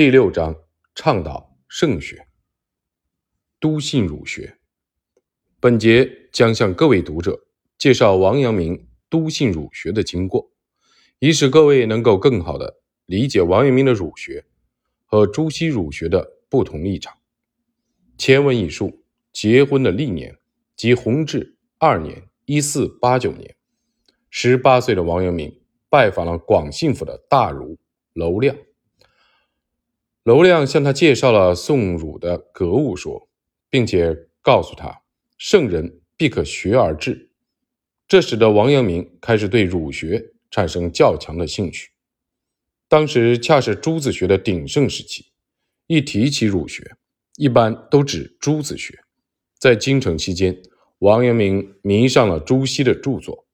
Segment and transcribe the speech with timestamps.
[0.00, 0.56] 第六章
[0.94, 2.26] 倡导圣学，
[3.60, 4.56] 笃信儒学。
[5.60, 7.38] 本节将向各位读者
[7.76, 10.52] 介绍王阳明笃信儒学的经过，
[11.18, 14.46] 以使各位能够更好的理解王阳明的儒学
[15.04, 17.18] 和朱熹儒学的不同立场。
[18.16, 19.04] 前文已述，
[19.34, 20.34] 结婚的历年
[20.76, 23.54] 即弘治二年（一四八九年），
[24.30, 25.60] 十八岁的王阳明
[25.90, 27.76] 拜访了广信府的大儒
[28.14, 28.56] 娄亮。
[30.24, 33.30] 娄亮向他介绍了宋儒的格物说，
[33.70, 35.00] 并且告诉他
[35.38, 37.30] ：“圣人必可学而治。”
[38.06, 41.90] 这使得王阳明开始对儒学产生较强的兴趣。
[42.86, 45.26] 当时恰是朱子学的鼎盛时期，
[45.86, 46.96] 一提起儒学，
[47.36, 48.98] 一般都指朱子学。
[49.58, 50.60] 在京城期间，
[50.98, 53.46] 王阳明迷上了朱熹的著作。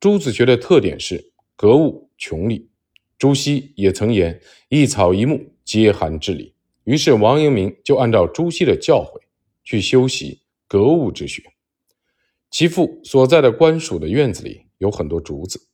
[0.00, 2.70] 朱子学的特点是格物穷理。
[3.18, 4.40] 朱熹也曾言
[4.70, 6.54] ：“一草一木。”皆含之理，
[6.84, 9.20] 于是王阳明就按照朱熹的教诲
[9.62, 11.42] 去修习格物之学。
[12.50, 15.68] 其父所在的官署的院子里有很多竹子，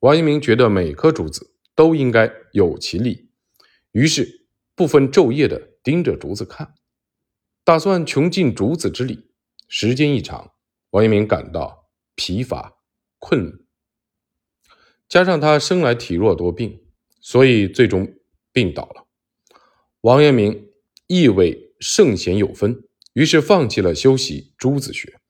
[0.00, 3.28] 王阳明觉得每棵竹子都应该有其理，
[3.92, 6.74] 于是不分昼夜的盯着竹子看，
[7.62, 9.30] 打算穷尽竹子之理。
[9.68, 10.50] 时间一长，
[10.90, 12.76] 王阳明感到疲乏
[13.20, 13.64] 困，
[15.08, 16.82] 加上他生来体弱多病，
[17.20, 18.12] 所以最终
[18.50, 19.06] 病倒了。
[20.02, 20.68] 王阳明
[21.06, 25.20] 意为圣贤有分，于是放弃了修习朱子学。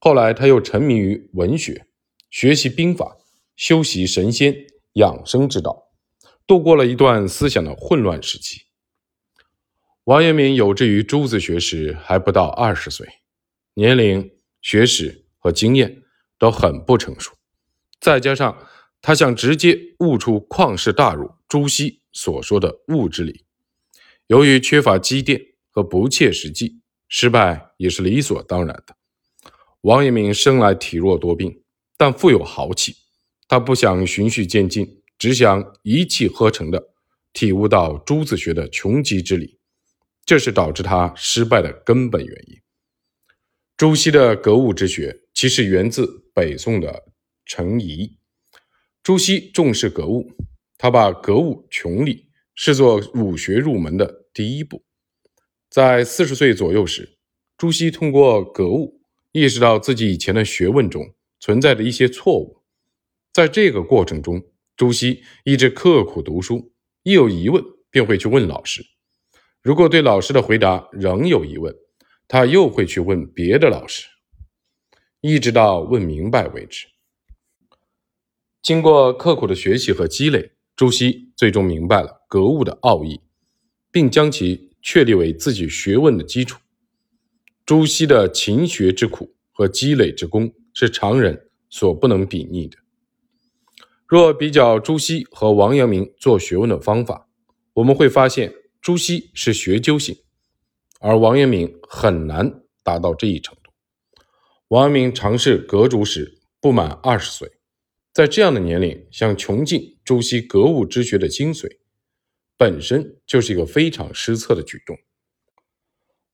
[0.00, 1.86] 后来他又沉迷于文学，
[2.28, 3.16] 学习兵法，
[3.54, 5.92] 修习神仙养生之道，
[6.48, 8.62] 度过了一段思想的混乱时期。
[10.02, 13.06] 王阳明有志于朱子学时还不到二十岁，
[13.74, 16.02] 年龄、学识和经验
[16.40, 17.32] 都很不成熟，
[18.00, 18.66] 再加上
[19.00, 23.44] 他想直接悟出旷世大儒朱熹所说的物之理。
[24.28, 25.40] 由于缺乏积淀
[25.70, 28.94] 和不切实际，失败也是理所当然的。
[29.80, 31.62] 王阳明生来体弱多病，
[31.96, 32.94] 但富有豪气。
[33.48, 36.90] 他不想循序渐进，只想一气呵成的
[37.32, 39.58] 体悟到朱子学的穷极之理，
[40.26, 42.60] 这是导致他失败的根本原因。
[43.78, 47.06] 朱熹的格物之学其实源自北宋的
[47.46, 48.18] 程颐。
[49.02, 50.30] 朱熹重视格物，
[50.76, 52.27] 他把格物穷理。
[52.60, 54.82] 视作儒学入门的第一步。
[55.70, 57.16] 在四十岁左右时，
[57.56, 62.64] 朱熹通过格物意识到自己以前的学问中存在的一些错误。
[63.32, 64.42] 在这个过程中，
[64.76, 66.72] 朱熹一直刻苦读书，
[67.04, 68.84] 一有疑问便会去问老师。
[69.62, 71.72] 如果对老师的回答仍有疑问，
[72.26, 74.08] 他又会去问别的老师，
[75.20, 76.88] 一直到问明白为止。
[78.60, 80.57] 经过刻苦的学习和积累。
[80.78, 83.20] 朱熹最终明白了格物的奥义，
[83.90, 86.60] 并将其确立为自己学问的基础。
[87.66, 92.78] 朱熹的勤学之苦和积累之功是常人所不能比拟的。
[94.06, 97.28] 若比较朱熹和王阳明做学问的方法，
[97.72, 100.16] 我们会发现朱熹是学究型，
[101.00, 103.72] 而王阳明很难达到这一程度。
[104.68, 107.57] 王阳明尝试格竹时不满二十岁。
[108.18, 111.78] 在这样的年龄，想穷尽朱熹格物之学的精髓，
[112.56, 114.98] 本身就是一个非常失策的举动。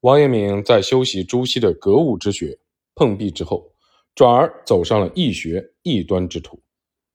[0.00, 2.58] 王阳明在修习朱熹的格物之学
[2.94, 3.74] 碰壁之后，
[4.14, 6.62] 转而走上了易学异端之途。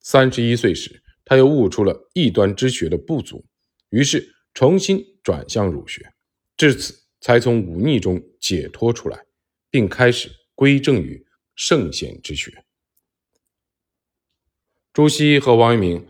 [0.01, 3.43] 三十一岁时，他又悟出了异端之学的不足，
[3.89, 6.13] 于是重新转向儒学，
[6.55, 9.25] 至此才从忤逆中解脱出来，
[9.71, 11.25] 并开始归正于
[11.55, 12.63] 圣贤之学。
[14.91, 16.07] 朱熹和王阳明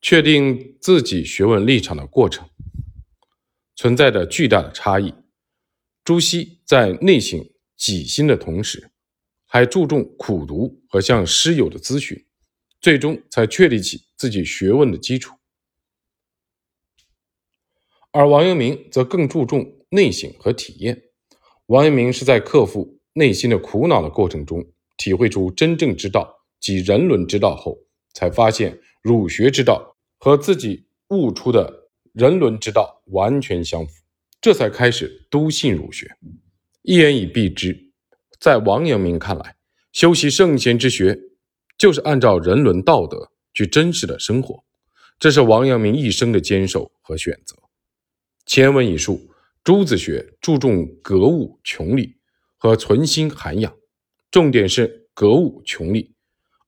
[0.00, 2.48] 确定自己学问立场的过程
[3.76, 5.14] 存在着巨大的差异。
[6.02, 7.38] 朱熹在内省
[7.76, 8.90] 己心的同时，
[9.46, 12.24] 还注重苦读和向师友的咨询，
[12.80, 15.34] 最终才确立起自己学问的基础。
[18.10, 21.02] 而王阳明则更注重内省和体验。
[21.66, 24.64] 王阳明是在克服内心的苦恼的过程中，
[24.96, 27.83] 体会出真正之道及人伦之道后。
[28.14, 33.92] 才发现儒学之道和自己悟出的人伦之道完全相符，
[34.40, 36.16] 这才开始笃信儒学。
[36.82, 37.92] 一言以蔽之，
[38.40, 39.56] 在王阳明看来，
[39.92, 41.18] 修习圣贤之学
[41.76, 44.64] 就是按照人伦道德去真实的生活，
[45.18, 47.56] 这是王阳明一生的坚守和选择。
[48.46, 49.30] 前文已述，
[49.62, 52.16] 朱子学注重格物穷理
[52.56, 53.74] 和存心涵养，
[54.30, 56.13] 重点是格物穷理。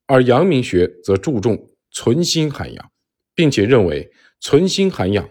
[0.06, 2.92] 而阳明学则注重存心涵养，
[3.34, 5.30] 并且认为存心涵养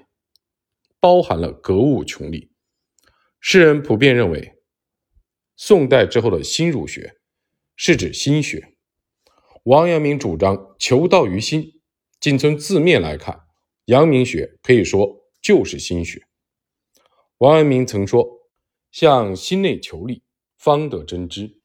[1.00, 2.52] 包含了格物穷理。
[3.40, 4.56] 世人普遍认为，
[5.56, 7.18] 宋代之后的新儒学
[7.76, 8.76] 是指心学。
[9.64, 11.80] 王阳明主张求道于心，
[12.20, 13.44] 仅从字面来看，
[13.86, 16.26] 阳明学可以说就是心学。
[17.38, 18.50] 王阳明曾说
[18.92, 20.24] ：“向心内求理，
[20.58, 21.60] 方得真知。”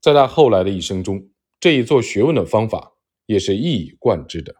[0.00, 1.30] 在他后来的一生中，
[1.64, 2.92] 这一做学问的方法
[3.24, 4.54] 也是一以贯之的。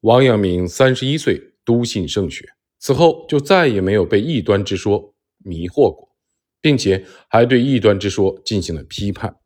[0.00, 2.48] 王阳明三十一岁笃信圣学，
[2.78, 5.14] 此后就再也没有被异端之说
[5.44, 6.08] 迷惑过，
[6.62, 9.36] 并且还对异端之说进行了批判。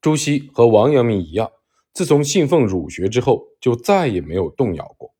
[0.00, 1.50] 朱熹和王阳明一样，
[1.92, 5.14] 自从信奉儒学之后，就再也没有动摇过。